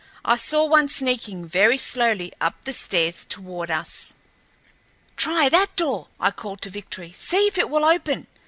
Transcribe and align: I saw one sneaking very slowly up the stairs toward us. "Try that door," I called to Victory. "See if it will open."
I 0.25 0.35
saw 0.35 0.65
one 0.65 0.89
sneaking 0.89 1.47
very 1.47 1.77
slowly 1.77 2.33
up 2.41 2.65
the 2.65 2.73
stairs 2.73 3.23
toward 3.23 3.69
us. 3.69 4.15
"Try 5.15 5.47
that 5.49 5.75
door," 5.75 6.07
I 6.19 6.31
called 6.31 6.61
to 6.63 6.71
Victory. 6.71 7.11
"See 7.11 7.45
if 7.45 7.55
it 7.59 7.69
will 7.69 7.85
open." 7.85 8.25